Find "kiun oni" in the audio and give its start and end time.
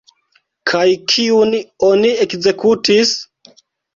1.11-2.11